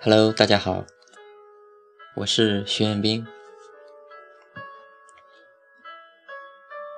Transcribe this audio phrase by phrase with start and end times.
[0.00, 0.84] Hello，大家好，
[2.14, 3.26] 我是徐彦斌。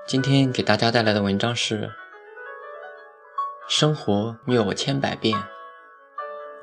[0.06, 1.90] 今天给大家带来的文章是：
[3.66, 5.42] 生活虐我千百遍，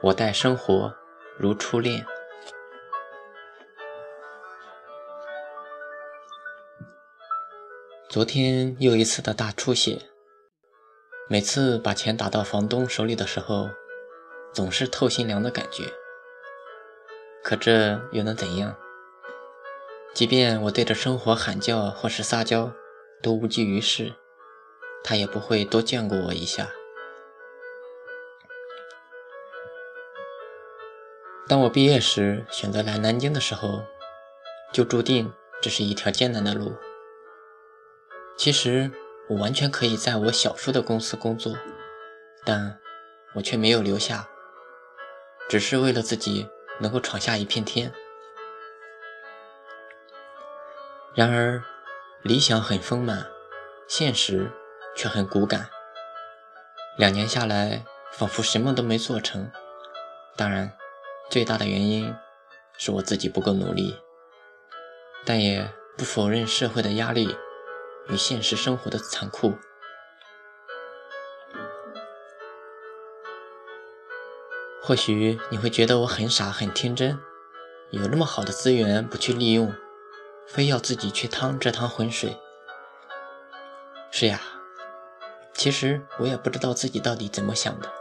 [0.03, 0.95] 我待生活
[1.39, 2.05] 如初恋。
[8.07, 9.97] 昨天又一次的大出血，
[11.27, 13.71] 每次把钱打到房东手里的时候，
[14.53, 15.91] 总是透心凉的感觉。
[17.47, 18.75] 可这又能怎样？
[20.13, 22.73] 即便我对着生活喊叫或是撒娇，
[23.23, 24.15] 都无济于事，
[25.01, 26.67] 他也不会多眷顾我一下。
[31.47, 33.81] 当我毕业时选择来南京的时候，
[34.73, 36.75] 就注定这是一条艰难的路。
[38.35, 38.91] 其实
[39.29, 41.55] 我完全可以在我小叔的公司工作，
[42.43, 42.77] 但
[43.35, 44.27] 我却没有留下，
[45.47, 46.49] 只是为了自己。
[46.79, 47.91] 能够闯下一片天。
[51.15, 51.63] 然而，
[52.21, 53.25] 理想很丰满，
[53.87, 54.51] 现实
[54.95, 55.69] 却很骨感。
[56.97, 59.51] 两年下来，仿佛什么都没做成。
[60.35, 60.77] 当然，
[61.29, 62.15] 最大的原因
[62.77, 63.99] 是我自己不够努力，
[65.25, 67.35] 但也不否认社会的压力
[68.09, 69.57] 与现实生活的残酷。
[74.87, 77.19] 或许你会觉得我很傻很天真，
[77.89, 79.75] 有那么好的资源不去利用，
[80.47, 82.37] 非要自己去趟这趟浑水。
[84.11, 84.39] 是呀，
[85.53, 87.91] 其实我也不知道自己到底怎么想的，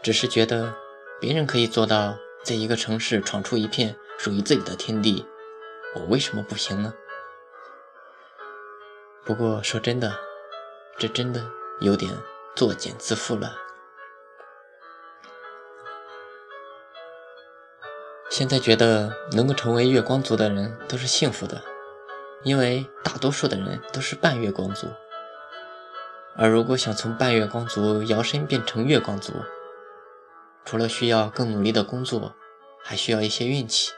[0.00, 0.72] 只是觉得
[1.20, 5.26] 别人可以做到在一个城市闯出一片属于自己的天地，
[5.96, 6.94] 我为什么不行呢？
[9.24, 10.16] 不过说真的，
[10.96, 11.44] 这真的
[11.80, 12.16] 有点
[12.54, 13.52] 作茧自缚了。
[18.38, 21.60] 现在觉得能够成为月光族的人都是幸福的，
[22.44, 24.86] 因为大多数的人都是半月光族。
[26.36, 29.32] 而如果想从半月光族摇身变成月光族，
[30.64, 32.32] 除了需要更努力的工作，
[32.80, 33.90] 还需要一些运气。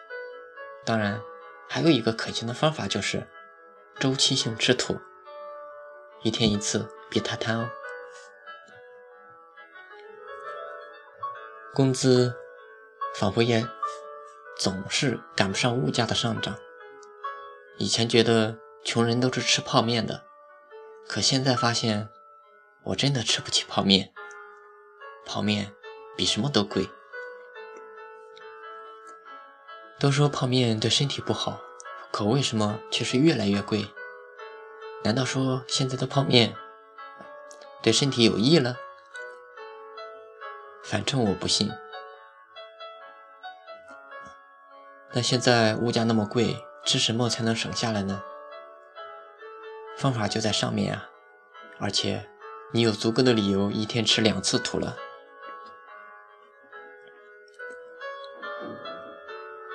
[0.86, 1.20] 当然，
[1.68, 3.28] 还有一个可行的方法就是
[3.98, 4.98] 周期性吃土，
[6.22, 7.68] 一天一次，别太贪哦。
[11.74, 12.34] 工资
[13.14, 13.68] 仿佛也。
[14.60, 16.54] 总是赶不上物价的上涨。
[17.78, 20.22] 以前觉得穷人都是吃泡面的，
[21.08, 22.10] 可现在发现
[22.84, 24.12] 我真的吃不起泡面。
[25.24, 25.72] 泡面
[26.14, 26.90] 比什么都贵。
[29.98, 31.58] 都说泡面对身体不好，
[32.12, 33.86] 可为什么却是越来越贵？
[35.04, 36.54] 难道说现在的泡面
[37.80, 38.76] 对身体有益了？
[40.84, 41.72] 反正我不信。
[45.12, 48.22] 那现在物价那么贵，吃什么才能省下来呢？
[49.98, 51.10] 方法就在上面啊！
[51.78, 52.28] 而且
[52.72, 54.96] 你有足够的理由一天吃两次土了。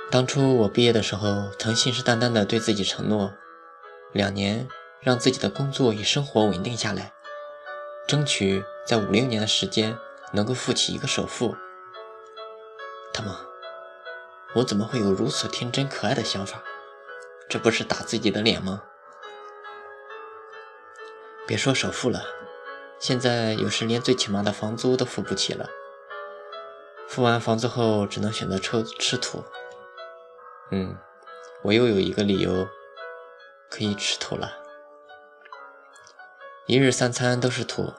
[0.09, 3.34] 当初我毕业的时候，曾信誓旦旦地对自己承诺，
[4.13, 4.67] 两年
[5.02, 7.12] 让自己的工作与生活稳定下来，
[8.07, 9.97] 争取在五六年的时间
[10.31, 11.53] 能够付起一个首付。
[13.13, 13.54] 他妈！
[14.55, 16.63] 我怎么会有如此天真可爱的想法？
[17.49, 18.83] 这不是打自己的脸吗？
[21.45, 22.23] 别说首付了，
[22.97, 25.69] 现在有时连最起码的房租都付不起了。
[27.09, 29.43] 付完房子后，只能选择抽吃土。
[30.72, 30.97] 嗯，
[31.63, 32.66] 我又有一个理由
[33.69, 34.53] 可以吃土了。
[36.66, 37.93] 一日三餐都是土，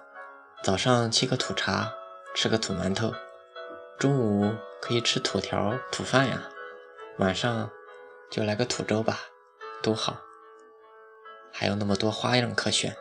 [0.64, 1.92] 早上沏个土茶，
[2.34, 3.12] 吃个土馒头，
[3.98, 4.54] 中午。
[4.80, 6.48] 可以吃土条、土饭呀，
[7.18, 7.70] 晚上
[8.30, 9.18] 就来个土粥吧，
[9.82, 10.20] 多好！
[11.52, 12.96] 还有那么多花样可选。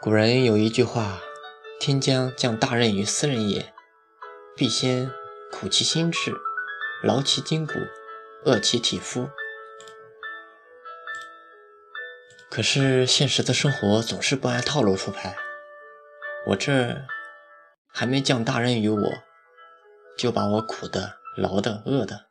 [0.00, 1.20] 古人有一句话
[1.80, 3.74] ：“天将降大任于斯人也，
[4.54, 5.10] 必先
[5.50, 6.36] 苦其心志，
[7.02, 7.72] 劳其筋骨，
[8.44, 9.28] 饿其体肤。”
[12.48, 15.36] 可是现实的生活总是不按套路出牌，
[16.46, 17.02] 我这。
[17.88, 19.12] 还没降大任于我，
[20.16, 22.26] 就把我苦的、劳的、饿的，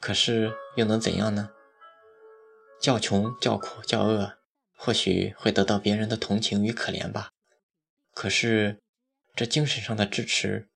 [0.00, 1.50] 可是又能怎样呢？
[2.80, 4.38] 叫穷、叫苦、叫饿，
[4.76, 7.30] 或许会得到别人的同情与可怜吧。
[8.14, 8.80] 可是
[9.34, 10.68] 这精神上的支持，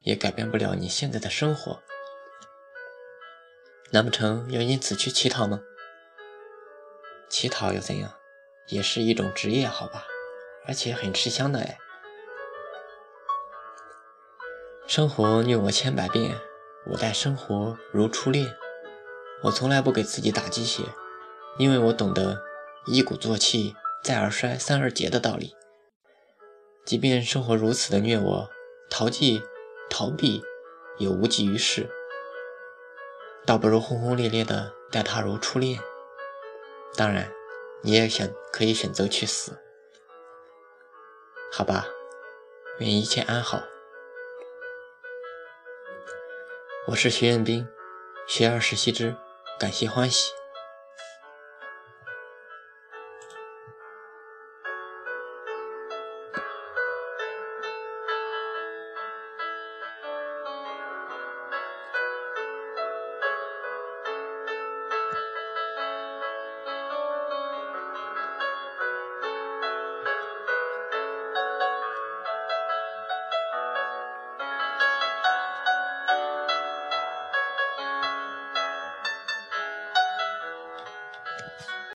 [0.00, 1.82] 也改变不了你现在的生活。
[3.92, 5.60] 难不成要因此去乞讨吗？
[7.30, 8.14] 乞讨又怎样？
[8.68, 10.06] 也是一种职业，好吧？
[10.66, 11.78] 而且很吃香的哎。
[14.88, 16.40] 生活虐我千百遍，
[16.86, 18.56] 我待生活如初恋。
[19.42, 20.82] 我从来不给自己打鸡血，
[21.58, 22.40] 因为我懂得
[22.86, 25.54] 一鼓作气，再而衰，三而竭的道理。
[26.86, 28.48] 即便生活如此的虐我，
[28.88, 29.42] 逃避
[29.90, 30.42] 逃避
[30.96, 31.90] 也无济于事，
[33.44, 35.78] 倒不如轰轰烈烈的待他如初恋。
[36.96, 37.30] 当然，
[37.82, 39.52] 你也选可以选择去死，
[41.52, 41.86] 好吧？
[42.78, 43.60] 愿一切安好。
[46.88, 47.68] 我是徐彦斌，
[48.26, 49.14] 学而时习之，
[49.60, 50.30] 感谢欢喜。